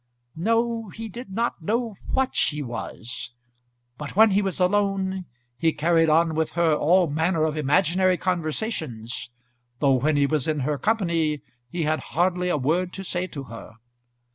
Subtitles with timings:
[0.35, 3.29] No; he did not know what she was;
[3.99, 5.25] but when he was alone,
[5.59, 9.29] he carried on with her all manner of imaginary conversations,
[9.77, 13.43] though when he was in her company he had hardly a word to say to
[13.43, 13.75] her.